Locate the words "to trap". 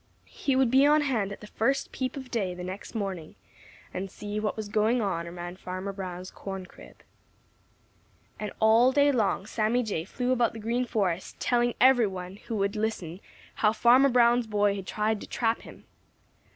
15.21-15.61